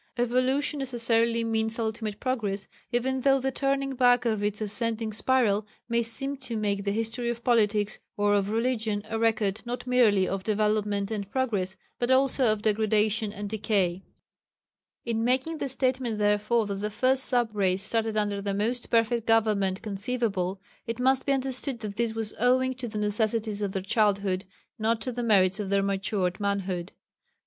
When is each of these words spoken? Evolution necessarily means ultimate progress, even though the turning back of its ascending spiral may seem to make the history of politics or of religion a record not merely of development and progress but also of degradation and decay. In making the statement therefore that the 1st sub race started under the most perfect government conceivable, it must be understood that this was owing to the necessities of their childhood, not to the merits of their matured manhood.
Evolution 0.17 0.79
necessarily 0.79 1.43
means 1.43 1.77
ultimate 1.77 2.19
progress, 2.19 2.67
even 2.91 3.21
though 3.21 3.39
the 3.39 3.51
turning 3.51 3.93
back 3.93 4.25
of 4.25 4.43
its 4.43 4.59
ascending 4.59 5.13
spiral 5.13 5.67
may 5.87 6.01
seem 6.01 6.37
to 6.37 6.57
make 6.57 6.83
the 6.83 6.91
history 6.91 7.29
of 7.29 7.43
politics 7.43 7.99
or 8.17 8.33
of 8.33 8.49
religion 8.49 9.03
a 9.11 9.19
record 9.19 9.61
not 9.63 9.85
merely 9.85 10.27
of 10.27 10.43
development 10.43 11.11
and 11.11 11.29
progress 11.29 11.77
but 11.99 12.09
also 12.09 12.45
of 12.45 12.63
degradation 12.63 13.31
and 13.31 13.47
decay. 13.47 14.01
In 15.05 15.23
making 15.23 15.59
the 15.59 15.69
statement 15.69 16.17
therefore 16.17 16.65
that 16.65 16.73
the 16.81 16.89
1st 16.89 17.19
sub 17.19 17.55
race 17.55 17.83
started 17.83 18.17
under 18.17 18.41
the 18.41 18.55
most 18.55 18.89
perfect 18.89 19.27
government 19.27 19.83
conceivable, 19.83 20.59
it 20.87 20.97
must 20.97 21.27
be 21.27 21.31
understood 21.31 21.77
that 21.81 21.97
this 21.97 22.15
was 22.15 22.33
owing 22.39 22.73
to 22.73 22.87
the 22.87 22.97
necessities 22.97 23.61
of 23.61 23.71
their 23.71 23.83
childhood, 23.83 24.45
not 24.79 24.99
to 25.01 25.11
the 25.11 25.21
merits 25.21 25.59
of 25.59 25.69
their 25.69 25.83
matured 25.83 26.39
manhood. 26.39 26.91